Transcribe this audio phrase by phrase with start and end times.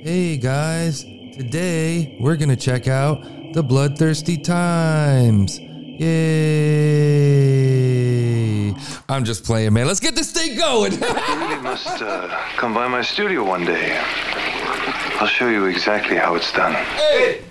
[0.00, 3.20] Hey guys, today we're gonna check out
[3.52, 5.58] the Bloodthirsty Times.
[5.58, 6.04] Yay!
[9.08, 9.88] I'm just playing, man.
[9.88, 10.92] Let's get this thing going.
[11.00, 13.98] You really must uh, come by my studio one day.
[15.20, 16.74] I'll show you exactly how it's done.
[16.74, 17.42] hey!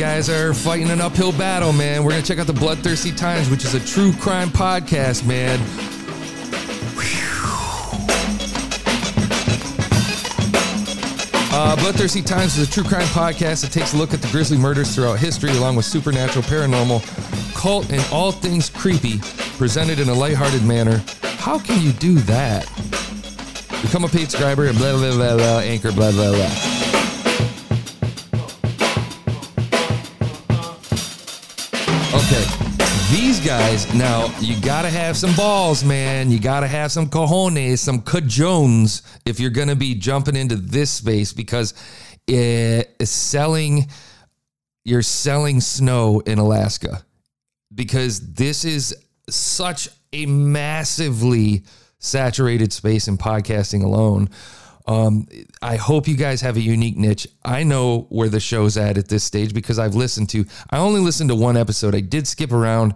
[0.00, 2.02] Guys are fighting an uphill battle, man.
[2.02, 5.60] We're gonna check out the Bloodthirsty Times, which is a true crime podcast, man.
[11.52, 14.56] Uh, Bloodthirsty Times is a true crime podcast that takes a look at the grisly
[14.56, 17.04] murders throughout history, along with supernatural, paranormal,
[17.54, 19.18] cult, and all things creepy,
[19.58, 21.04] presented in a lighthearted manner.
[21.20, 22.64] How can you do that?
[23.82, 26.89] Become a paid subscriber and blah blah blah blah anchor blah blah blah.
[33.10, 36.30] These guys, now you gotta have some balls, man.
[36.30, 41.32] You gotta have some cojones, some cajones if you're gonna be jumping into this space
[41.32, 41.74] because
[42.28, 43.88] it, selling,
[44.84, 47.04] you're selling snow in Alaska
[47.74, 48.96] because this is
[49.28, 51.64] such a massively
[51.98, 54.30] saturated space in podcasting alone.
[54.86, 55.26] Um,
[55.62, 57.26] I hope you guys have a unique niche.
[57.44, 60.44] I know where the show's at at this stage because I've listened to.
[60.70, 61.94] I only listened to one episode.
[61.94, 62.94] I did skip around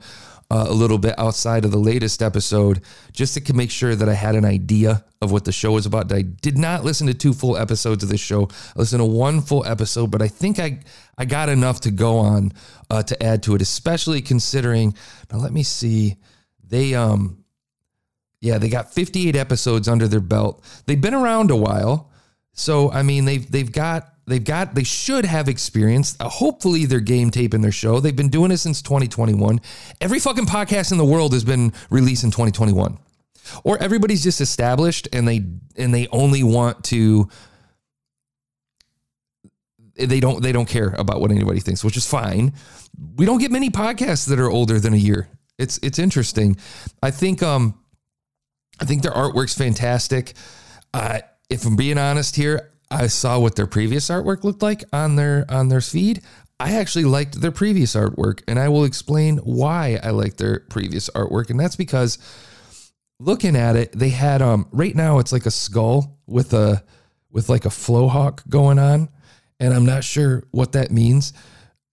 [0.50, 2.80] uh, a little bit outside of the latest episode
[3.12, 6.12] just to make sure that I had an idea of what the show was about.
[6.12, 8.48] I did not listen to two full episodes of this show.
[8.76, 10.80] I listened to one full episode, but I think I
[11.16, 12.52] I got enough to go on
[12.90, 14.94] uh, to add to it, especially considering.
[15.32, 16.16] Now let me see.
[16.66, 17.43] They um
[18.44, 20.62] yeah, they got 58 episodes under their belt.
[20.84, 22.10] They've been around a while.
[22.52, 26.14] So, I mean, they've they've got they've got they should have experience.
[26.20, 28.00] Uh, hopefully they're game in their show.
[28.00, 29.60] They've been doing it since 2021.
[30.02, 32.98] Every fucking podcast in the world has been released in 2021.
[33.64, 37.30] Or everybody's just established and they and they only want to
[39.96, 42.52] they don't they don't care about what anybody thinks, which is fine.
[43.16, 45.28] We don't get many podcasts that are older than a year.
[45.58, 46.58] It's it's interesting.
[47.02, 47.78] I think um
[48.80, 50.34] I think their artwork's fantastic.
[50.92, 51.20] Uh,
[51.50, 55.44] if I'm being honest here, I saw what their previous artwork looked like on their
[55.48, 56.22] on their feed.
[56.60, 61.10] I actually liked their previous artwork, and I will explain why I like their previous
[61.10, 61.50] artwork.
[61.50, 62.18] And that's because
[63.18, 66.84] looking at it, they had um right now it's like a skull with a
[67.30, 69.08] with like a flow hawk going on,
[69.58, 71.32] and I'm not sure what that means.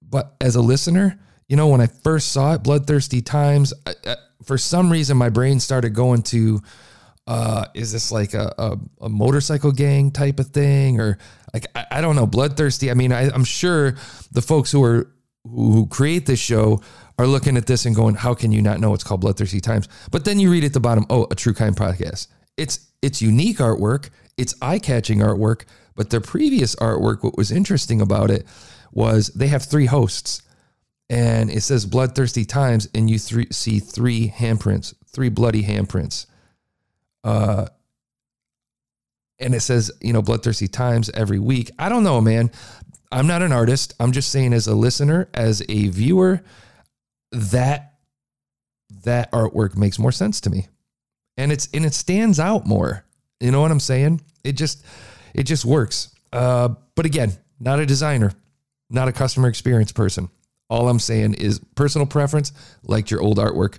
[0.01, 4.15] But as a listener, you know, when I first saw it, Bloodthirsty Times, I, I,
[4.51, 6.61] for some reason my brain started going to
[7.25, 10.99] uh is this like a, a, a motorcycle gang type of thing?
[10.99, 11.17] Or
[11.53, 12.91] like I, I don't know bloodthirsty?
[12.91, 13.95] I mean I, i'm sure
[14.33, 15.09] the folks who are
[15.45, 16.81] who create this show
[17.17, 19.87] are looking at this and going how can you not know it's called bloodthirsty times?
[20.11, 22.27] But then you read at the bottom oh a true crime podcast.
[22.57, 24.09] It's it's unique artwork.
[24.35, 25.63] It's eye-catching artwork.
[25.95, 28.45] But their previous artwork what was interesting about it
[28.91, 30.41] was they have three hosts
[31.11, 36.25] and it says bloodthirsty times and you three, see three handprints three bloody handprints.
[37.23, 37.67] Uh
[39.37, 41.69] and it says you know bloodthirsty times every week.
[41.77, 42.49] I don't know man.
[43.11, 43.93] I'm not an artist.
[43.99, 46.41] I'm just saying as a listener as a viewer
[47.31, 47.95] that
[49.03, 50.67] that artwork makes more sense to me.
[51.37, 53.05] And it's and it stands out more.
[53.41, 54.21] You know what i'm saying?
[54.45, 54.85] It just
[55.33, 56.15] it just works.
[56.31, 58.31] Uh but again not a designer
[58.89, 60.29] not a customer experience person
[60.71, 62.51] all I'm saying is personal preference,
[62.83, 63.77] liked your old artwork.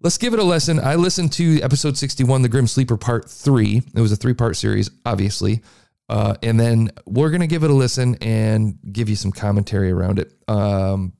[0.00, 0.78] Let's give it a listen.
[0.78, 3.82] I listened to episode 61, The Grim Sleeper Part 3.
[3.94, 5.60] It was a three part series, obviously.
[6.08, 9.90] Uh, and then we're going to give it a listen and give you some commentary
[9.90, 10.32] around it.
[10.46, 11.12] Um,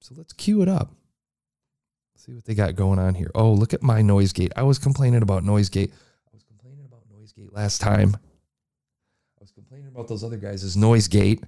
[0.00, 0.92] so let's cue it up.
[2.16, 3.30] See what they got going on here.
[3.34, 4.52] Oh, look at my noise gate.
[4.56, 5.92] I was complaining about noise gate.
[6.26, 8.14] I was complaining about noise gate last time.
[8.14, 11.42] I was complaining about those other guys' noise gate.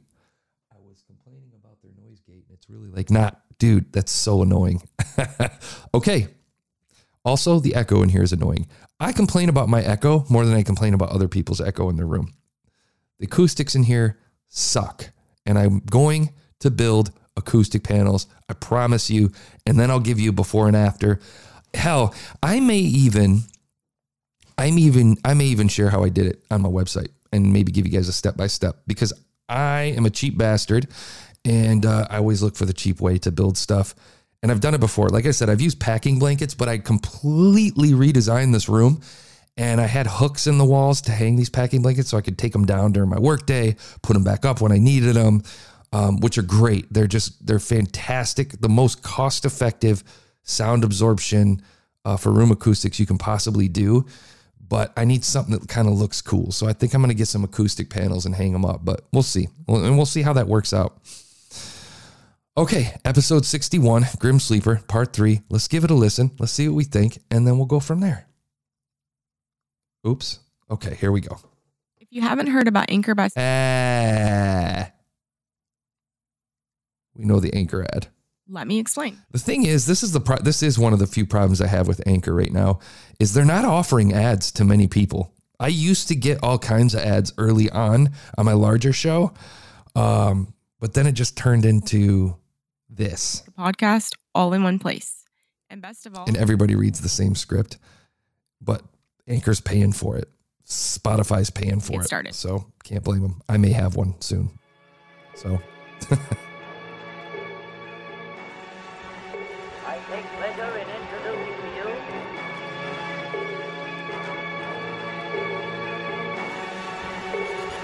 [0.73, 4.43] I was complaining about their noise gate, and it's really like, not, dude, that's so
[4.43, 4.83] annoying.
[5.95, 6.29] okay.
[7.25, 8.69] Also, the echo in here is annoying.
[9.01, 12.07] I complain about my echo more than I complain about other people's echo in their
[12.07, 12.33] room.
[13.19, 14.19] The acoustics in here
[14.49, 15.11] suck,
[15.45, 18.29] and I'm going to build acoustic panels.
[18.49, 19.33] I promise you,
[19.67, 21.19] and then I'll give you before and after.
[21.75, 23.41] Hell, I may even,
[24.57, 27.73] I'm even, I may even share how I did it on my website and maybe
[27.73, 29.13] give you guys a step by step because
[29.49, 30.89] I am a cheap bastard
[31.45, 33.95] and uh, I always look for the cheap way to build stuff.
[34.43, 35.09] And I've done it before.
[35.09, 39.01] Like I said, I've used packing blankets, but I completely redesigned this room
[39.57, 42.39] and I had hooks in the walls to hang these packing blankets so I could
[42.39, 45.43] take them down during my workday, put them back up when I needed them.
[45.93, 46.93] um, which are great.
[46.93, 48.61] They're just they're fantastic.
[48.61, 50.03] The most cost effective
[50.43, 51.63] sound absorption
[52.05, 54.07] uh, for room acoustics you can possibly do.
[54.67, 56.51] But I need something that kind of looks cool.
[56.51, 58.83] So I think I'm going to get some acoustic panels and hang them up.
[58.85, 60.97] But we'll see, and we'll see how that works out.
[62.57, 65.41] Okay, episode 61, Grim Sleeper, part three.
[65.49, 66.33] Let's give it a listen.
[66.39, 68.27] Let's see what we think, and then we'll go from there.
[70.07, 70.39] Oops.
[70.71, 71.39] Okay, here we go.
[71.99, 74.91] If you haven't heard about Anchor by Ah.
[77.15, 78.09] We know the Anchor ad.
[78.49, 79.17] let me explain.
[79.31, 81.69] The thing is, this is the pro- this is one of the few problems I
[81.69, 82.81] have with Anchor right now
[83.19, 85.33] is they're not offering ads to many people.
[85.59, 89.33] I used to get all kinds of ads early on on my larger show,
[89.95, 92.37] um, but then it just turned into
[92.97, 95.25] this, The podcast all in one place.
[95.71, 97.79] And best of all, and everybody reads the same script,
[98.61, 98.83] but
[99.27, 100.29] Anchor's paying for it.
[100.67, 102.05] Spotify's paying for it.
[102.05, 102.35] started.
[102.35, 103.41] So can't blame them.
[103.49, 104.51] I may have one soon.
[105.35, 105.61] So
[109.87, 111.89] I take pleasure in introducing to you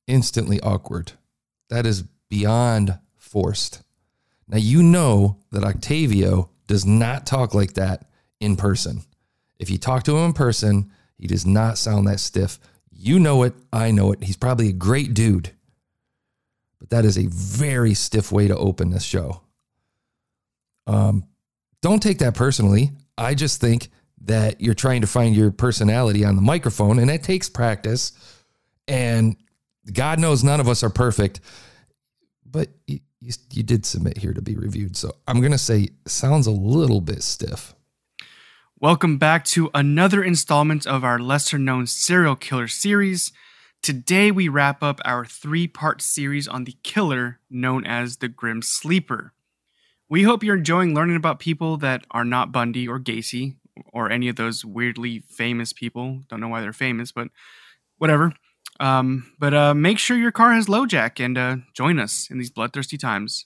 [0.07, 1.13] Instantly awkward.
[1.69, 3.81] That is beyond forced.
[4.47, 8.05] Now, you know that Octavio does not talk like that
[8.39, 9.01] in person.
[9.57, 12.59] If you talk to him in person, he does not sound that stiff.
[12.91, 13.53] You know it.
[13.71, 14.23] I know it.
[14.23, 15.51] He's probably a great dude.
[16.79, 19.41] But that is a very stiff way to open this show.
[20.85, 21.25] Um,
[21.81, 22.91] don't take that personally.
[23.17, 23.89] I just think
[24.25, 28.11] that you're trying to find your personality on the microphone, and it takes practice.
[28.87, 29.35] And
[29.91, 31.41] God knows none of us are perfect,
[32.45, 34.95] but you, you, you did submit here to be reviewed.
[34.95, 37.75] So I'm going to say sounds a little bit stiff.
[38.83, 43.31] Welcome back to another installment of our lesser known serial killer series.
[43.81, 48.61] Today, we wrap up our three part series on the killer known as the Grim
[48.61, 49.31] Sleeper.
[50.09, 53.55] We hope you're enjoying learning about people that are not Bundy or Gacy
[53.93, 56.19] or any of those weirdly famous people.
[56.27, 57.29] Don't know why they're famous, but
[57.99, 58.33] whatever.
[58.81, 62.51] Um, but uh, make sure your car has LoJack and uh, join us in these
[62.51, 63.45] bloodthirsty times.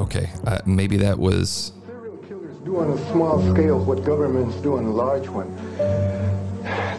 [0.00, 0.20] Okay.
[0.20, 0.30] Okay.
[0.46, 1.72] Uh, maybe that was.
[1.86, 5.54] Serial killers do on a small scale what governments do on a large one.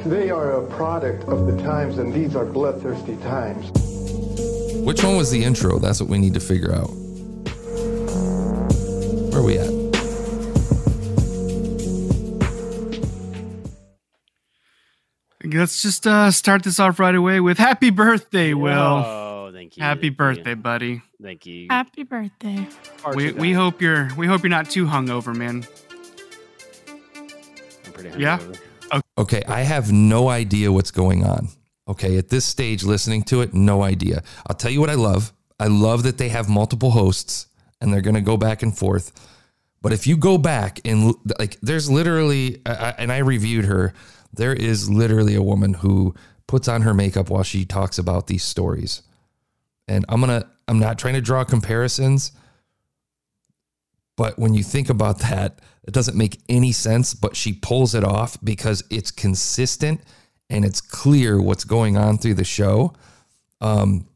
[0.06, 3.72] They are a product of the times, and these are bloodthirsty times.
[4.84, 5.78] Which one was the intro?
[5.80, 6.90] That's what we need to figure out.
[9.30, 9.82] Where are we at?
[15.44, 18.72] Let's just uh, start this off right away with happy birthday, Will.
[18.72, 19.84] Oh, thank you.
[19.84, 21.02] Happy thank you, birthday, buddy.
[21.22, 21.68] Thank you.
[21.70, 22.68] Happy birthday.
[23.16, 25.66] We, we hope you're we hope you're not too hungover, man.
[27.86, 28.20] I'm pretty hungover.
[28.20, 28.38] Yeah.
[28.40, 29.02] hungover.
[29.18, 31.50] Okay, I have no idea what's going on.
[31.88, 34.24] Okay, at this stage, listening to it, no idea.
[34.48, 35.32] I'll tell you what I love.
[35.60, 37.48] I love that they have multiple hosts
[37.80, 39.12] and they're going to go back and forth.
[39.82, 43.94] But if you go back and like, there's literally, I- I- and I reviewed her,
[44.34, 46.14] there is literally a woman who
[46.48, 49.02] puts on her makeup while she talks about these stories.
[49.88, 52.32] And I'm going to, I'm not trying to draw comparisons,
[54.16, 58.06] but when you think about that, it doesn't make any sense, but she pulls it
[58.06, 60.00] off because it's consistent
[60.50, 62.94] and it's clear what's going on through the show.
[63.60, 64.08] Um,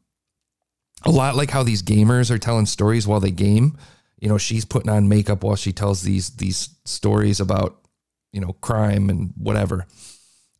[1.04, 3.76] a lot like how these gamers are telling stories while they game.
[4.18, 7.86] You know, she's putting on makeup while she tells these these stories about,
[8.32, 9.86] you know, crime and whatever.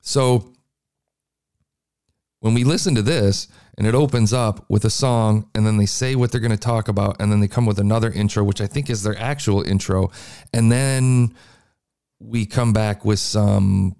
[0.02, 0.52] So
[2.40, 5.86] when we listen to this and it opens up with a song and then they
[5.86, 8.60] say what they're going to talk about and then they come with another intro which
[8.60, 10.10] i think is their actual intro.
[10.52, 11.34] And then
[12.18, 13.96] we come back with some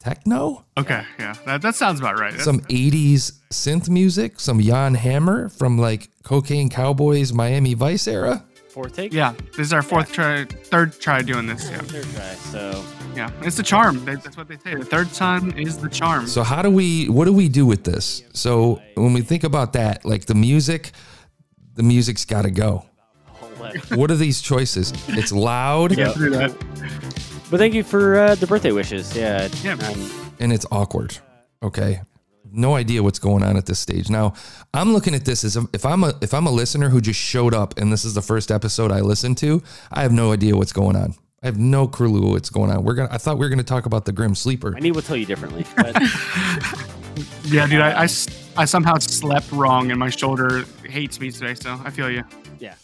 [0.00, 0.64] techno?
[0.76, 2.34] Okay, yeah, that, that sounds about right.
[2.34, 8.44] some 80s synth music some jan hammer from like cocaine cowboys miami vice era
[8.76, 9.10] Fourth take?
[9.10, 11.70] yeah, this is our fourth try, third try doing this.
[11.70, 12.34] Yeah, Third try.
[12.34, 14.04] So, yeah, it's the charm.
[14.04, 14.74] That's what they say.
[14.74, 16.26] The third time is the charm.
[16.26, 19.72] so how do we what do we do with this so when we think about
[19.72, 20.92] that like the music
[21.72, 22.84] the music's got to go
[23.94, 26.50] what are these choices it's loud Get through that.
[27.50, 29.16] But thank you for uh, the birthday wishes.
[29.16, 29.48] Yeah.
[29.62, 29.72] Yeah.
[29.88, 31.16] Um, and it's awkward.
[31.62, 32.02] Okay.
[32.52, 34.08] No idea what's going on at this stage.
[34.10, 34.34] Now,
[34.72, 37.54] I'm looking at this as if I'm a if I'm a listener who just showed
[37.54, 40.72] up and this is the first episode I listened to, I have no idea what's
[40.72, 41.14] going on.
[41.42, 42.82] I have no clue what's going on.
[42.84, 44.74] We're gonna I thought we were gonna talk about the Grim Sleeper.
[44.76, 45.64] I need will tell you differently.
[45.76, 45.94] But
[47.44, 48.08] Yeah, dude, I
[48.56, 52.24] I somehow slept wrong and my shoulder hates me today, so I feel you.
[52.58, 52.74] yeah.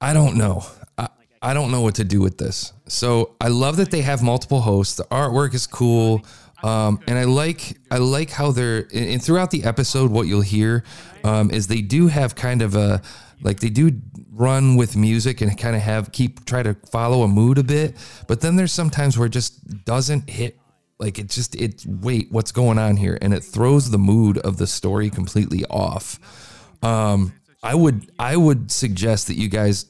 [0.00, 0.62] I don't know.
[0.98, 1.08] I,
[1.42, 2.72] I don't know what to do with this.
[2.86, 4.96] So I love that they have multiple hosts.
[4.96, 6.24] The artwork is cool.
[6.62, 10.84] Um, and I like I like how they're and throughout the episode what you'll hear
[11.24, 13.02] um, is they do have kind of a
[13.42, 17.28] like they do run with music and kind of have keep try to follow a
[17.28, 17.96] mood a bit.
[18.26, 20.58] But then there's sometimes where it just doesn't hit
[20.98, 23.18] like it just it wait what's going on here?
[23.20, 26.18] And it throws the mood of the story completely off.
[26.82, 27.32] Um
[27.62, 29.86] i would i would suggest that you guys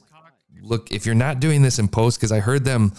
[0.61, 2.91] look if you're not doing this in post because i heard them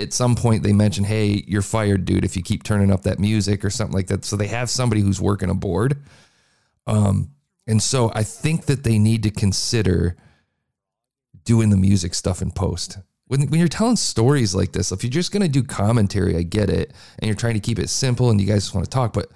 [0.00, 3.18] at some point they mentioned hey you're fired dude if you keep turning up that
[3.18, 4.24] music or something like that.
[4.24, 5.98] So they have somebody who's working a board.
[6.86, 7.30] Um
[7.66, 10.16] and so i think that they need to consider
[11.44, 12.98] doing the music stuff in post.
[13.26, 16.42] When, when you're telling stories like this if you're just going to do commentary i
[16.42, 18.90] get it and you're trying to keep it simple and you guys just want to
[18.90, 19.30] talk but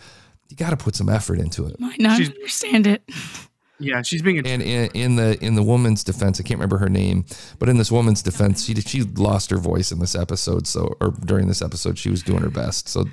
[0.48, 1.80] you got to put some effort into it.
[1.80, 3.02] Might not She's- understand it.
[3.78, 6.78] Yeah, she's being a and in, in the in the woman's defense, I can't remember
[6.78, 7.26] her name,
[7.58, 10.66] but in this woman's defense, she she lost her voice in this episode.
[10.66, 12.88] So or during this episode, she was doing her best.
[12.88, 13.04] So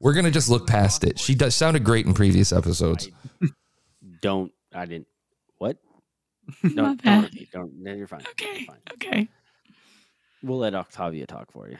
[0.00, 1.18] we're gonna just look past it.
[1.18, 3.10] She does sounded great in previous episodes.
[4.22, 4.52] Don't.
[4.74, 5.08] I didn't.
[5.58, 5.76] What?
[6.62, 6.76] My Don't.
[6.76, 7.02] Don't.
[7.02, 7.24] bad.
[7.24, 8.22] repeat, don't no, you're fine.
[8.30, 8.64] Okay.
[8.64, 8.78] Fine.
[8.94, 9.28] Okay.
[10.42, 11.76] We'll let Octavia talk for you.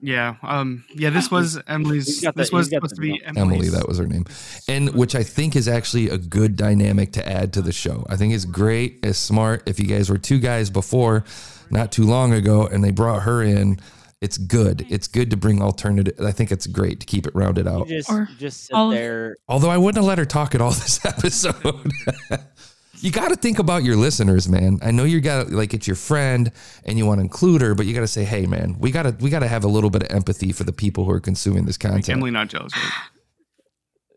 [0.00, 1.10] Yeah, um, yeah.
[1.10, 2.20] This was Emily's.
[2.20, 3.36] The- This was supposed to be note.
[3.36, 4.24] Emily, that was her name,
[4.68, 8.06] and which I think is actually a good dynamic to add to the show.
[8.08, 9.62] I think it's great, it's smart.
[9.66, 11.24] If you guys were two guys before,
[11.70, 13.78] not too long ago, and they brought her in,
[14.20, 14.84] it's good.
[14.88, 16.14] It's good to bring alternative.
[16.24, 17.88] I think it's great to keep it rounded You out.
[17.88, 19.36] just Or just sit there.
[19.48, 21.92] Although I wouldn't have let her talk at all this episode.
[23.00, 24.78] you got to think about your listeners, man.
[24.82, 26.50] I know you got like it's your friend
[26.84, 29.02] and you want to include her, but you got to say, "Hey, man, we got
[29.04, 31.20] to we got to have a little bit of empathy for the people who are
[31.20, 32.72] consuming this content." Emily not jealous.
[32.74, 32.92] Right?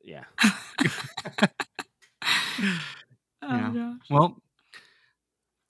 [0.04, 0.24] Yeah.
[3.44, 3.72] Oh, Yeah.
[3.74, 3.98] gosh.
[4.10, 4.38] Well,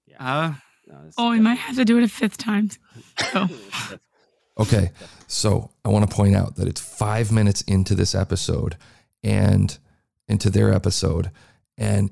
[0.08, 0.18] Yeah.
[0.20, 0.54] uh,
[0.88, 2.70] No, Oh, we might have to do it a fifth time.
[3.34, 4.00] Oh, that's-
[4.60, 4.92] Okay,
[5.28, 8.76] so I want to point out that it's five minutes into this episode
[9.24, 9.76] and
[10.28, 11.32] into their episode,
[11.78, 12.12] and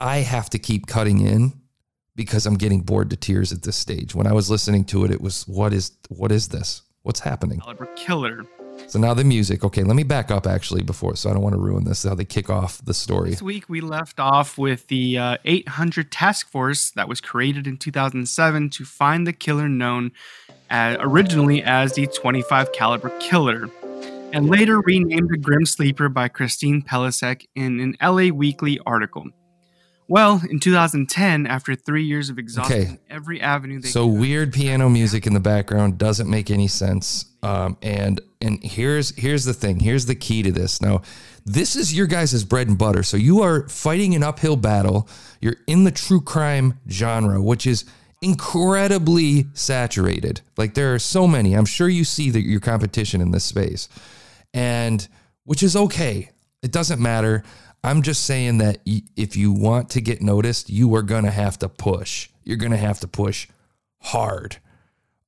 [0.00, 1.52] I have to keep cutting in
[2.16, 4.14] because I'm getting bored to tears at this stage.
[4.14, 6.82] When I was listening to it, it was what is what is this?
[7.02, 7.60] What's happening?
[7.60, 8.46] caliber killer.
[8.86, 9.62] So now the music.
[9.62, 12.02] Okay, let me back up actually before, so I don't want to ruin this.
[12.04, 13.30] How they kick off the story.
[13.30, 17.76] This week we left off with the uh, 800 task force that was created in
[17.76, 20.12] 2007 to find the killer known
[20.70, 23.68] uh originally as the 25 caliber killer,
[24.32, 29.26] and later renamed the Grim Sleeper by Christine Pelisek in an LA Weekly article.
[30.10, 32.98] Well, in 2010, after three years of exhausting Okay.
[33.08, 37.26] every avenue they So weird piano music in the background doesn't make any sense.
[37.44, 39.78] Um, and and here's here's the thing.
[39.78, 40.82] Here's the key to this.
[40.82, 41.02] Now,
[41.46, 43.04] this is your guys' bread and butter.
[43.04, 45.08] So you are fighting an uphill battle.
[45.40, 47.84] You're in the true crime genre, which is
[48.20, 50.40] incredibly saturated.
[50.56, 51.54] Like there are so many.
[51.54, 53.88] I'm sure you see that your competition in this space,
[54.52, 55.06] and
[55.44, 56.30] which is okay.
[56.62, 57.44] It doesn't matter.
[57.82, 61.58] I'm just saying that if you want to get noticed, you are going to have
[61.60, 62.28] to push.
[62.44, 63.48] You're going to have to push
[64.00, 64.56] hard.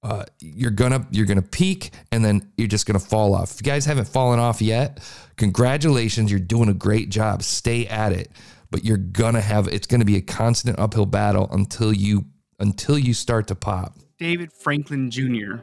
[0.02, 3.52] Uh, you're gonna you're gonna peak and then you're just gonna fall off.
[3.52, 4.98] If you guys haven't fallen off yet,
[5.36, 6.28] congratulations.
[6.28, 7.44] You're doing a great job.
[7.44, 8.32] Stay at it.
[8.72, 12.24] But you're gonna have it's gonna be a constant uphill battle until you
[12.58, 13.96] until you start to pop.
[14.18, 15.58] David Franklin Jr.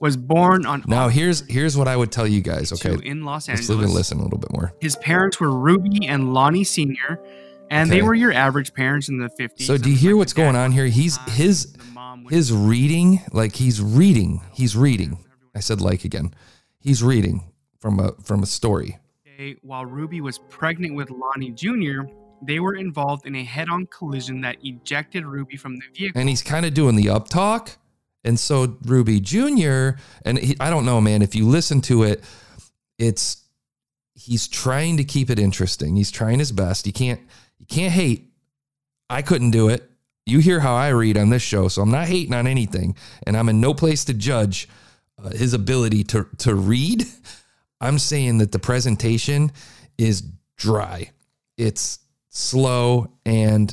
[0.00, 2.72] was born on Now here's here's what I would tell you guys.
[2.72, 3.94] Okay, in Los let's live and Angeles.
[3.94, 4.72] listen a little bit more.
[4.80, 7.20] His parents were Ruby and Lonnie Sr.,
[7.70, 9.62] and they were your average parents in the 50s.
[9.62, 10.86] So do you hear like, what's going on here?
[10.86, 15.24] He's uh, his mom his reading, like he's reading, he's reading.
[15.54, 16.34] I said like again.
[16.78, 18.98] He's reading from a from a story.
[19.62, 22.02] while Ruby was pregnant with Lonnie Jr.,
[22.42, 26.20] they were involved in a head-on collision that ejected Ruby from the vehicle.
[26.20, 27.78] and he's kind of doing the up talk.
[28.26, 29.98] And so Ruby Jr.
[30.24, 31.22] and he, I don't know, man.
[31.22, 32.24] If you listen to it,
[32.98, 33.44] it's
[34.14, 35.94] he's trying to keep it interesting.
[35.96, 36.86] He's trying his best.
[36.86, 37.20] You can't
[37.58, 38.32] you can't hate.
[39.08, 39.88] I couldn't do it.
[40.26, 43.36] You hear how I read on this show, so I'm not hating on anything, and
[43.36, 44.68] I'm in no place to judge
[45.22, 47.04] uh, his ability to to read.
[47.80, 49.52] I'm saying that the presentation
[49.98, 50.22] is
[50.56, 51.12] dry.
[51.56, 53.72] It's slow and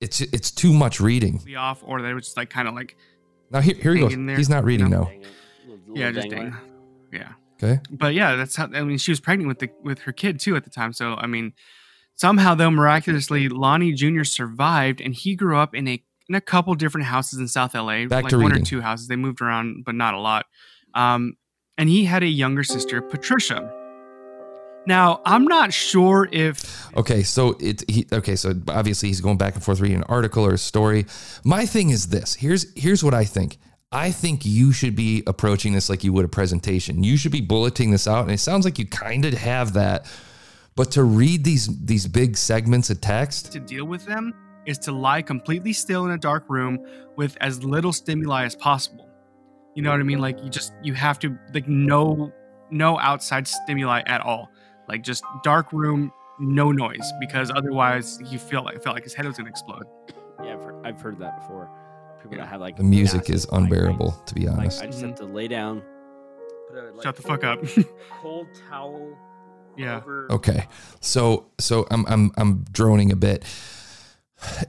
[0.00, 1.40] it's it's too much reading.
[1.56, 2.96] off, or they were just like kind of like
[3.50, 4.14] Now here, here he goes.
[4.14, 5.02] There, He's not reading you know?
[5.04, 5.08] now.
[5.10, 5.28] Dang it.
[5.68, 6.50] Little- Yeah, just dangler.
[6.50, 6.60] dang.
[7.12, 7.32] Yeah.
[7.62, 7.80] Okay.
[7.90, 10.54] But yeah, that's how I mean she was pregnant with the with her kid too
[10.56, 10.92] at the time.
[10.92, 11.52] So I mean
[12.14, 14.24] somehow though miraculously Lonnie Jr.
[14.24, 18.06] survived and he grew up in a in a couple different houses in South LA.
[18.06, 18.62] Back like to one reading.
[18.62, 19.08] or two houses.
[19.08, 20.46] They moved around, but not a lot.
[20.94, 21.34] Um
[21.76, 23.72] and he had a younger sister, Patricia.
[24.88, 29.54] Now, I'm not sure if Okay, so it he okay, so obviously he's going back
[29.54, 31.04] and forth reading an article or a story.
[31.44, 32.34] My thing is this.
[32.34, 33.58] Here's here's what I think.
[33.92, 37.04] I think you should be approaching this like you would a presentation.
[37.04, 40.06] You should be bulleting this out, and it sounds like you kind of have that.
[40.74, 44.32] But to read these these big segments of text, to deal with them
[44.64, 46.78] is to lie completely still in a dark room
[47.14, 49.06] with as little stimuli as possible.
[49.74, 50.18] You know what I mean?
[50.18, 52.32] Like you just you have to like no
[52.70, 54.50] no outside stimuli at all.
[54.88, 59.26] Like just dark room, no noise, because otherwise you feel like felt like his head
[59.26, 59.84] was gonna explode.
[60.42, 61.68] Yeah, I've heard, I've heard that before.
[62.22, 62.44] People Yeah.
[62.44, 64.24] that have like the music is unbearable, migraines.
[64.26, 64.82] to be Like, honest.
[64.82, 65.82] I just have to lay down.
[66.68, 67.00] Put a, like, Mm-hmm.
[67.02, 67.60] Shut the fuck up.
[68.22, 69.16] Cold towel.
[69.76, 69.98] Yeah.
[69.98, 70.66] over- Okay.
[71.00, 73.44] So so I'm I'm I'm droning a bit.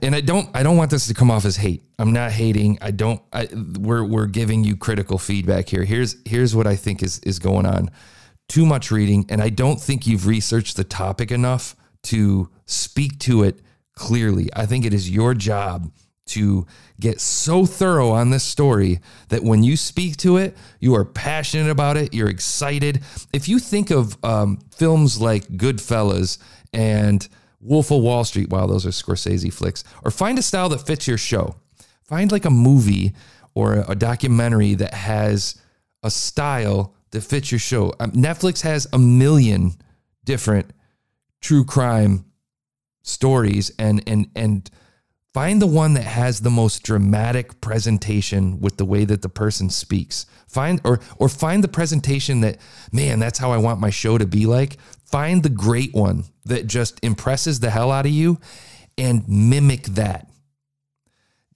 [0.02, 1.84] And I don't I don't want this to come off as hate.
[1.98, 2.78] I'm not hating.
[2.80, 3.48] I don't I
[3.78, 5.84] we're we're giving you critical feedback here.
[5.84, 7.90] Here's here's what I think is is going on.
[8.50, 13.44] Too much reading and I don't think you've researched the topic enough to speak to
[13.44, 13.60] it
[13.94, 14.48] clearly.
[14.56, 15.92] I think it is your job
[16.26, 16.66] to
[16.98, 21.70] get so thorough on this story that when you speak to it, you are passionate
[21.70, 23.02] about it, you're excited.
[23.32, 26.38] If you think of um, films like Goodfellas
[26.72, 27.28] and
[27.60, 31.06] Wolf of Wall Street, wow, those are Scorsese flicks, or find a style that fits
[31.06, 31.54] your show.
[32.02, 33.12] Find like a movie
[33.54, 35.60] or a documentary that has
[36.02, 37.92] a style that fits your show.
[38.00, 39.72] Um, Netflix has a million
[40.24, 40.72] different
[41.40, 42.24] true crime
[43.02, 44.70] stories and and and
[45.32, 49.70] find the one that has the most dramatic presentation with the way that the person
[49.70, 50.26] speaks.
[50.48, 52.58] Find or or find the presentation that
[52.92, 54.76] man that's how i want my show to be like.
[55.04, 58.38] Find the great one that just impresses the hell out of you
[58.96, 60.28] and mimic that.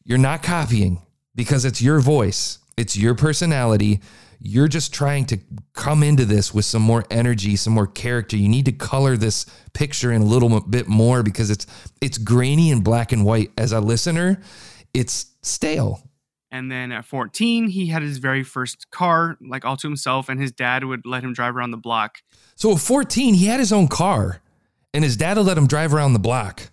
[0.04, 1.00] You're not copying
[1.34, 2.58] because it's your voice.
[2.76, 4.00] It's your personality
[4.46, 5.38] you're just trying to
[5.72, 8.36] come into this with some more energy some more character.
[8.36, 11.66] You need to color this picture in a little bit more because it's
[12.02, 13.50] it's grainy and black and white.
[13.56, 14.40] As a listener
[14.92, 16.02] it's stale.
[16.50, 20.40] And then at 14, he had his very first car, like all to himself, and
[20.40, 22.18] his dad would let him drive around the block.
[22.54, 24.40] so at 14 he had his own car
[24.92, 26.70] and his dad would let him drive around the block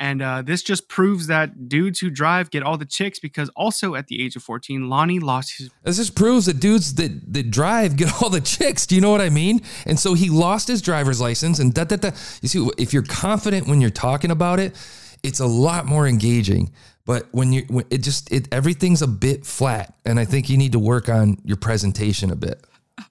[0.00, 3.96] And uh, this just proves that dudes who drive get all the chicks because also
[3.96, 5.70] at the age of 14, Lonnie lost his.
[5.82, 8.86] This just proves that dudes that, that drive get all the chicks.
[8.86, 9.60] Do you know what I mean?
[9.86, 12.10] And so he lost his driver's license and da da da.
[12.42, 14.76] You see, if you're confident when you're talking about it,
[15.24, 16.70] it's a lot more engaging.
[17.04, 20.58] But when you, when it just, it everything's a bit flat, and I think you
[20.58, 22.62] need to work on your presentation a bit.
[22.98, 23.06] I'm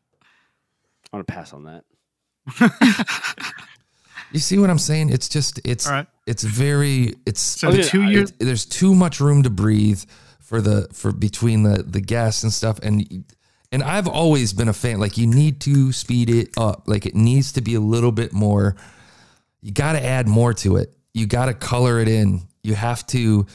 [1.11, 1.83] gonna pass on that.
[4.31, 5.09] You see what I'm saying?
[5.09, 6.07] It's just, it's, All right.
[6.27, 7.41] It's very, it's.
[7.41, 8.33] So two years.
[8.37, 10.03] there's too much room to breathe
[10.47, 12.79] for the for between the the guests and stuff.
[12.83, 13.25] And
[13.71, 16.83] and I've always been a fan like you need to speed it up.
[16.85, 18.75] Like it needs to be a little bit more.
[19.61, 20.95] You got to add more to it.
[21.13, 22.41] You got to color it in.
[22.63, 23.45] You have to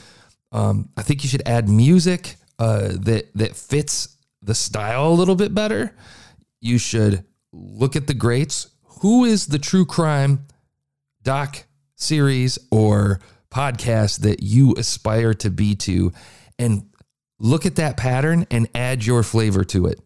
[0.51, 5.37] um I think you should add music uh that that fits the style a little
[5.37, 5.95] bit better.
[6.61, 8.69] You should look at the greats.
[9.01, 10.47] Who is the true crime?
[11.23, 11.65] Doc
[12.03, 16.13] series or podcast that you aspire to be to
[16.59, 16.89] and
[17.39, 20.01] look at that pattern and add your flavor to it.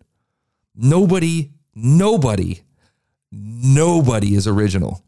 [0.75, 2.61] Nobody, nobody,
[3.33, 5.03] nobody is original.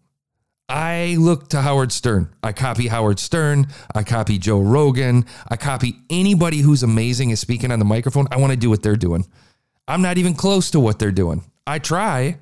[0.68, 2.29] I look to Howard Stern.
[2.42, 3.68] I copy Howard Stern.
[3.94, 5.24] I copy Joe Rogan.
[5.48, 8.27] I copy anybody who's amazing is speaking on the microphone.
[8.31, 9.27] I want to do what they're doing.
[9.87, 11.42] I'm not even close to what they're doing.
[11.66, 12.38] I try,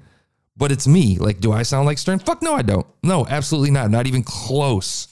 [0.56, 1.18] but it's me.
[1.18, 2.18] Like, do I sound like Stern?
[2.18, 2.86] Fuck no, I don't.
[3.02, 3.90] No, absolutely not.
[3.90, 5.08] Not even close.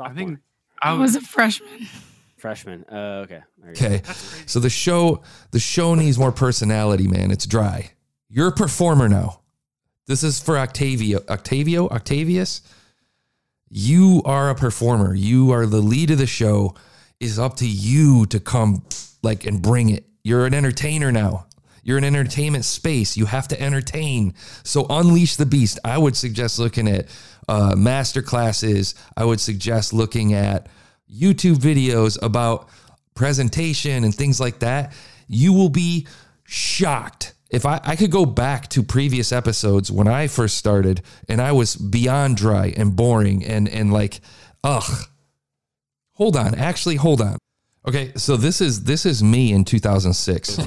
[0.00, 0.38] I think
[0.80, 1.88] I I was a freshman.
[2.36, 2.84] freshman.
[2.90, 3.40] Uh, okay.
[3.58, 3.86] There you go.
[3.86, 4.02] Okay.
[4.46, 7.30] So the show the show needs more personality, man.
[7.30, 7.90] It's dry.
[8.28, 9.40] You're a performer now.
[10.06, 11.20] This is for Octavio.
[11.28, 11.88] Octavio?
[11.88, 12.62] Octavius?
[13.68, 15.14] You are a performer.
[15.14, 16.74] You are the lead of the show.
[17.20, 18.84] It's up to you to come
[19.22, 20.04] like and bring it.
[20.22, 21.47] You're an entertainer now.
[21.88, 23.16] You're an entertainment space.
[23.16, 24.34] You have to entertain.
[24.62, 25.78] So unleash the beast.
[25.82, 27.06] I would suggest looking at
[27.48, 28.94] uh, master classes.
[29.16, 30.66] I would suggest looking at
[31.10, 32.68] YouTube videos about
[33.14, 34.92] presentation and things like that.
[35.28, 36.06] You will be
[36.44, 37.32] shocked.
[37.50, 41.52] If I, I could go back to previous episodes when I first started and I
[41.52, 44.20] was beyond dry and boring and, and like,
[44.62, 45.06] ugh,
[46.12, 46.54] hold on.
[46.54, 47.38] Actually, hold on.
[47.86, 50.58] Okay, so this is this is me in 2006.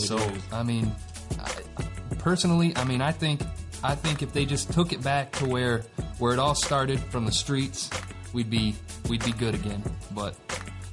[0.00, 0.92] So I mean,
[1.38, 1.50] I,
[2.18, 3.42] personally, I mean, I think
[3.82, 5.82] I think if they just took it back to where
[6.18, 7.90] where it all started from the streets,
[8.32, 8.74] we'd be
[9.08, 9.82] we'd be good again.
[10.12, 10.34] But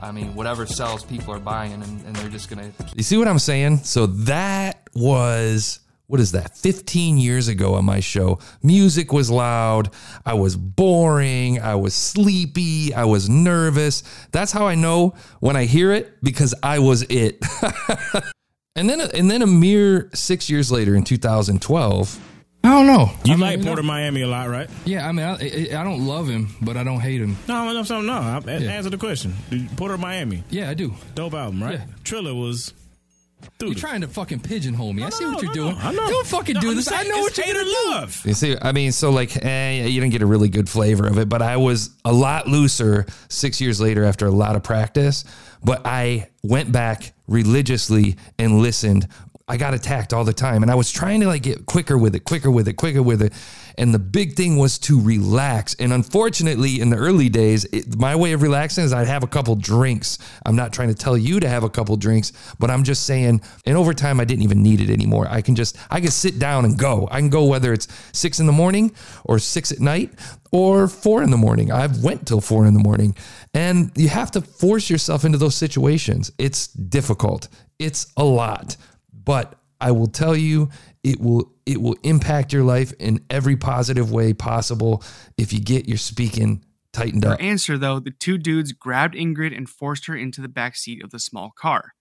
[0.02, 2.72] I mean, whatever sells, people are buying, and, and they're just gonna.
[2.96, 3.80] You see what I'm saying?
[3.80, 9.90] So that was what is that 15 years ago on my show music was loud
[10.26, 15.66] i was boring i was sleepy i was nervous that's how i know when i
[15.66, 17.44] hear it because i was it
[18.78, 22.20] and then and then a mere 6 years later in 2012
[22.64, 23.12] I don't know.
[23.24, 24.70] You I mean, like Porter Miami a lot, right?
[24.84, 27.38] Yeah, I mean, I, I don't love him, but I don't hate him.
[27.48, 28.02] No, no, no.
[28.02, 28.14] no.
[28.14, 28.72] I, Yeah.
[28.72, 29.34] Answer the question.
[29.78, 30.94] Porter Miami, Yeah, I do.
[31.16, 31.80] dope album, right?
[31.80, 31.86] Yeah.
[32.04, 32.74] Triller was.
[33.60, 35.04] Dude, You're trying to fucking pigeonhole me.
[35.04, 35.76] I, see know, what you're I doing.
[35.76, 36.08] know, I know.
[36.10, 36.92] Don't fucking No, do I'm this.
[36.92, 38.26] I know what you're hate gonna love.
[38.26, 41.20] You see, I mean, so like, eh, you didn't get a really good flavor of
[41.20, 45.24] it, but I was a lot looser six years later after a lot of practice.
[45.64, 49.08] But I went back religiously and listened.
[49.50, 52.16] I got attacked all the time, and I was trying to like get quicker with
[52.16, 53.32] it, quicker with it, quicker with it.
[53.78, 55.74] And the big thing was to relax.
[55.76, 59.28] And unfortunately, in the early days, it, my way of relaxing is I'd have a
[59.28, 60.18] couple drinks.
[60.46, 63.42] I'm not trying to tell you to have a couple drinks, but I'm just saying.
[63.66, 65.28] And over time, I didn't even need it anymore.
[65.30, 67.08] I can just I can sit down and go.
[67.10, 70.12] I can go whether it's six in the morning or six at night
[70.52, 71.72] or four in the morning.
[71.72, 73.16] I've went till four in the morning,
[73.54, 76.34] and you have to force yourself into those situations.
[76.38, 77.48] It's difficult.
[77.80, 78.76] It's a lot,
[79.28, 80.70] but I will tell you,
[81.04, 85.04] it will it will impact your life in every positive way possible
[85.38, 86.64] if you get your speaking
[86.94, 87.42] tightened For up.
[87.44, 91.12] answer, though, the two dudes grabbed Ingrid and forced her into the back seat of
[91.12, 91.92] the small car.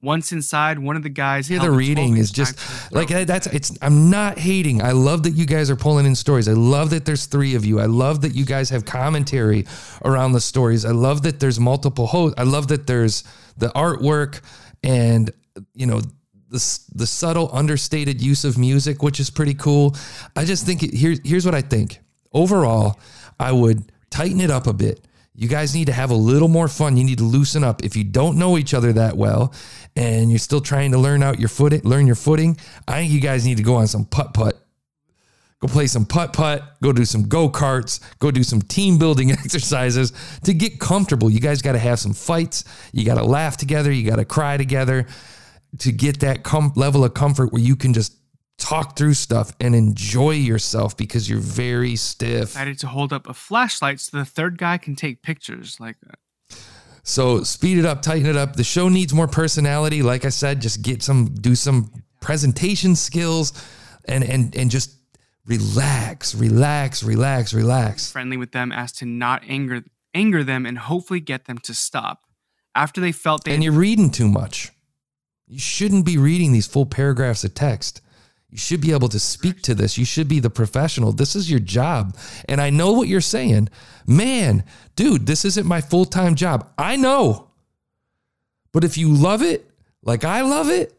[0.00, 1.50] Once inside, one of the guys.
[1.50, 3.76] Yeah, the reading is just knife to her like that's it's.
[3.82, 4.82] I'm not hating.
[4.82, 6.48] I love that you guys are pulling in stories.
[6.48, 7.78] I love that there's three of you.
[7.78, 9.66] I love that you guys have commentary
[10.02, 10.86] around the stories.
[10.86, 12.38] I love that there's multiple hosts.
[12.38, 13.22] I love that there's
[13.58, 14.40] the artwork
[14.82, 15.30] and
[15.74, 16.00] you know
[16.54, 19.96] the the subtle understated use of music, which is pretty cool.
[20.36, 21.98] I just think it, here here's what I think.
[22.32, 22.98] Overall,
[23.38, 25.06] I would tighten it up a bit.
[25.34, 26.96] You guys need to have a little more fun.
[26.96, 27.82] You need to loosen up.
[27.82, 29.52] If you don't know each other that well
[29.96, 33.20] and you're still trying to learn out your footing, learn your footing, I think you
[33.20, 34.60] guys need to go on some putt putt.
[35.58, 39.32] Go play some putt putt, go do some go karts, go do some team building
[39.44, 40.12] exercises
[40.44, 41.28] to get comfortable.
[41.30, 42.64] You guys got to have some fights.
[42.92, 43.90] You got to laugh together.
[43.90, 45.08] You got to cry together
[45.78, 48.16] to get that com- level of comfort where you can just
[48.58, 52.48] talk through stuff and enjoy yourself because you're very stiff.
[52.52, 55.78] decided to hold up a flashlight so the third guy can take pictures.
[55.80, 56.18] Like, that.
[57.02, 58.56] So speed it up, tighten it up.
[58.56, 60.02] The show needs more personality.
[60.02, 61.90] Like I said, just get some, do some
[62.24, 63.52] presentation skills,
[64.06, 64.96] and and and just
[65.46, 68.10] relax, relax, relax, relax.
[68.10, 69.84] friendly with them as to not anger
[70.14, 72.22] anger them and hopefully get them to stop.
[72.74, 74.72] After they felt they And you're reading too much.
[75.46, 78.00] You shouldn't be reading these full paragraphs of text.
[78.48, 79.98] You should be able to speak to this.
[79.98, 81.12] You should be the professional.
[81.12, 82.16] This is your job.
[82.48, 83.68] And I know what you're saying.
[84.06, 84.62] Man,
[84.94, 86.70] dude, this isn't my full time job.
[86.78, 87.48] I know.
[88.72, 89.68] But if you love it
[90.02, 90.96] like I love it,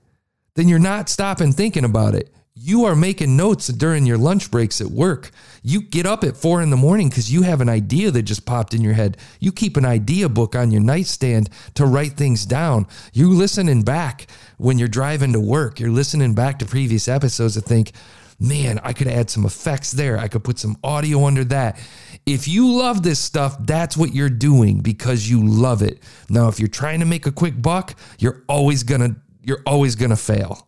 [0.55, 2.29] then you're not stopping thinking about it.
[2.57, 5.31] You are making notes during your lunch breaks at work.
[5.61, 8.45] You get up at four in the morning because you have an idea that just
[8.45, 9.17] popped in your head.
[9.41, 12.87] You keep an idea book on your nightstand to write things down.
[13.11, 15.81] You listening back when you're driving to work.
[15.81, 17.91] You're listening back to previous episodes to think,
[18.39, 20.17] man, I could add some effects there.
[20.17, 21.77] I could put some audio under that.
[22.25, 26.01] If you love this stuff, that's what you're doing because you love it.
[26.29, 30.15] Now, if you're trying to make a quick buck, you're always gonna you're always gonna
[30.15, 30.64] fail.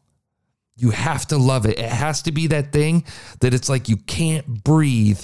[0.77, 1.79] You have to love it.
[1.79, 3.03] It has to be that thing
[3.39, 5.21] that it's like you can't breathe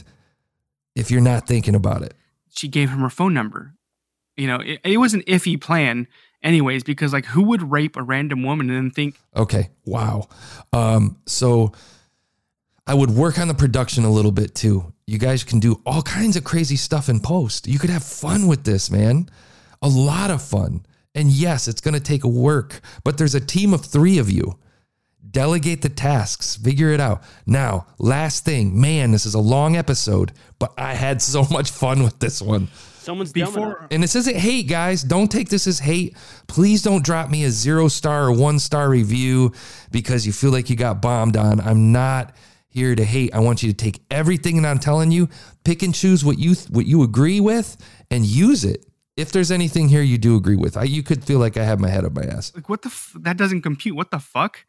[0.95, 2.13] if you're not thinking about it.
[2.49, 3.73] she gave him her phone number.
[4.35, 6.07] You know, it, it was an iffy plan,
[6.43, 9.69] anyways, because like who would rape a random woman and then think Okay.
[9.85, 10.27] Wow.
[10.71, 11.71] Um, so
[12.87, 14.91] I would work on the production a little bit too.
[15.05, 17.67] You guys can do all kinds of crazy stuff in post.
[17.67, 19.29] You could have fun with this, man.
[19.81, 20.85] A lot of fun.
[21.13, 24.57] And yes, it's going to take work, but there's a team of three of you.
[25.31, 27.23] Delegate the tasks, figure it out.
[27.45, 32.03] Now, last thing, man, this is a long episode, but I had so much fun
[32.03, 32.67] with this one.
[32.99, 33.53] Someone's dumb enough.
[33.53, 35.03] before And this isn't hate, guys.
[35.03, 36.15] Don't take this as hate.
[36.47, 39.51] Please don't drop me a zero star or one star review
[39.91, 41.59] because you feel like you got bombed on.
[41.59, 42.35] I'm not
[42.69, 43.33] here to hate.
[43.33, 45.29] I want you to take everything that I'm telling you,
[45.63, 47.77] pick and choose what you what you agree with,
[48.09, 48.85] and use it.
[49.15, 51.79] If there's anything here you do agree with, I, you could feel like I have
[51.79, 52.51] my head up my ass.
[52.55, 53.95] like what the f- that doesn't compute.
[53.95, 54.65] What the fuck?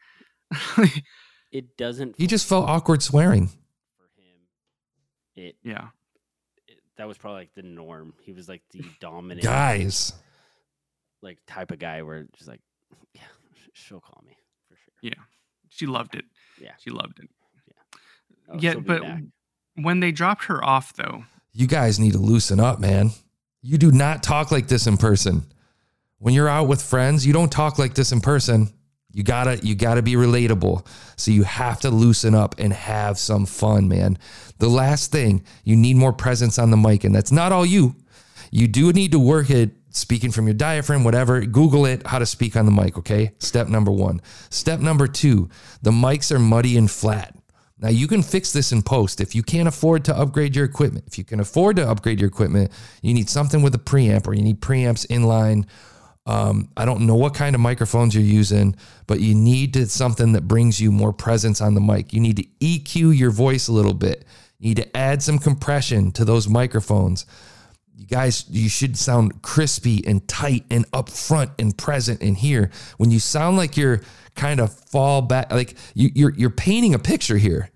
[1.54, 2.16] It doesn't.
[2.18, 3.46] He just felt awkward swearing.
[3.46, 5.46] for him.
[5.46, 5.86] It, yeah.
[6.66, 8.12] it that was probably like the norm.
[8.22, 9.42] He was like the dominant.
[9.44, 10.12] Guys,
[11.22, 12.60] like type of guy where just like,
[13.14, 13.22] yeah,
[13.72, 14.36] she'll call me
[14.68, 14.94] for sure.
[15.00, 15.22] Yeah.
[15.68, 16.24] She loved it.
[16.60, 16.72] Yeah.
[16.80, 17.28] She loved it.
[18.48, 19.22] Oh, yeah, she'll but back.
[19.76, 23.10] when they dropped her off though, You guys need to loosen up, man.
[23.62, 25.44] You do not talk like this in person.
[26.18, 28.74] When you're out with friends, you don't talk like this in person.
[29.14, 30.86] You gotta, you gotta be relatable.
[31.16, 34.18] So you have to loosen up and have some fun, man.
[34.58, 37.94] The last thing, you need more presence on the mic, and that's not all you.
[38.50, 41.44] You do need to work at speaking from your diaphragm, whatever.
[41.46, 43.32] Google it, how to speak on the mic, okay?
[43.38, 44.20] Step number one.
[44.50, 45.48] Step number two,
[45.82, 47.36] the mics are muddy and flat.
[47.78, 49.20] Now you can fix this in post.
[49.20, 52.28] If you can't afford to upgrade your equipment, if you can afford to upgrade your
[52.28, 52.72] equipment,
[53.02, 55.66] you need something with a preamp or you need preamps inline.
[56.26, 60.32] Um, I don't know what kind of microphones you're using, but you need to, something
[60.32, 62.12] that brings you more presence on the mic.
[62.12, 64.24] You need to EQ your voice a little bit.
[64.58, 67.26] You need to add some compression to those microphones.
[67.94, 72.70] You guys, you should sound crispy and tight and upfront and present in here.
[72.96, 74.00] When you sound like you're
[74.34, 77.70] kind of fall back, like you, you're you're painting a picture here.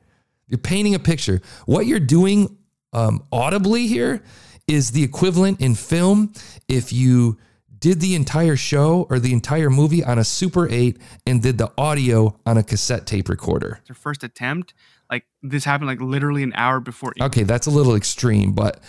[0.48, 1.40] You're painting a picture.
[1.66, 2.56] What you're doing
[2.92, 4.22] um, audibly here
[4.66, 6.32] is the equivalent in film
[6.68, 7.38] if you
[7.80, 11.72] did the entire show or the entire movie on a Super 8 and did the
[11.78, 13.80] audio on a cassette tape recorder.
[13.88, 14.74] her first attempt,
[15.10, 17.12] like this happened like literally an hour before.
[17.20, 18.80] Okay, that's a little extreme, but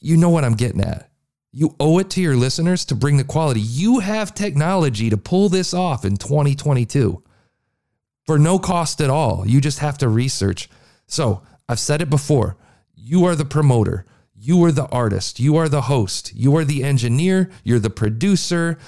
[0.00, 1.10] you know what I'm getting at.
[1.52, 3.60] You owe it to your listeners to bring the quality.
[3.60, 7.22] You have technology to pull this off in 2022
[8.26, 9.44] for no cost at all.
[9.46, 10.68] You just have to research.
[11.06, 12.56] So I've said it before
[12.94, 14.04] you are the promoter,
[14.40, 18.78] you are the artist, you are the host, you are the engineer, you're the producer.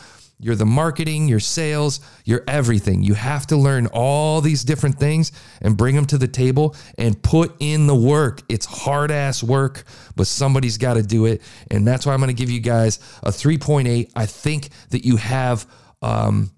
[0.42, 3.02] You're the marketing, your sales, you're everything.
[3.02, 7.22] You have to learn all these different things and bring them to the table and
[7.22, 8.40] put in the work.
[8.48, 9.84] It's hard ass work,
[10.16, 11.42] but somebody's got to do it.
[11.70, 14.10] And that's why I'm going to give you guys a 3.8.
[14.16, 15.66] I think that you have,
[16.00, 16.50] um,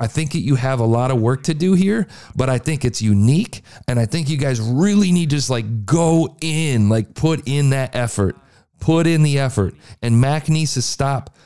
[0.00, 2.84] I think that you have a lot of work to do here, but I think
[2.84, 3.62] it's unique.
[3.86, 7.70] And I think you guys really need to just like go in, like put in
[7.70, 8.36] that effort,
[8.80, 9.74] put in the effort.
[10.02, 11.36] And Mac needs to stop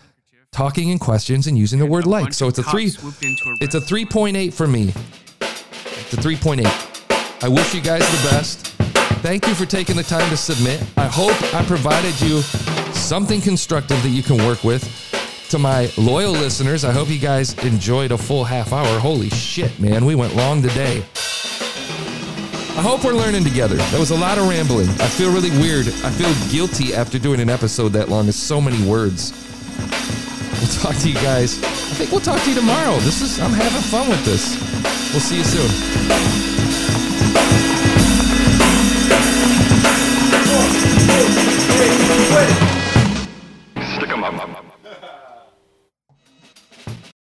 [0.50, 2.32] talking in questions and using the word like.
[2.32, 2.88] So it's a three.
[2.88, 4.94] swooped into a It's a 3.8 for me.
[5.40, 7.44] It's a 3.8.
[7.44, 8.66] I wish you guys the best.
[9.20, 10.82] Thank you for taking the time to submit.
[10.96, 12.40] I hope I provided you
[12.92, 14.84] something constructive that you can work with.
[15.50, 18.98] To my loyal listeners, I hope you guys enjoyed a full half hour.
[18.98, 21.02] Holy shit, man, we went long today.
[22.76, 23.76] I hope we're learning together.
[23.76, 24.90] That was a lot of rambling.
[24.90, 25.86] I feel really weird.
[26.04, 28.28] I feel guilty after doing an episode that long.
[28.28, 29.32] It's so many words.
[30.60, 31.64] We'll talk to you guys.
[31.64, 32.96] I think we'll talk to you tomorrow.
[32.98, 34.54] This is I'm having fun with this.
[35.12, 35.70] We'll see you soon.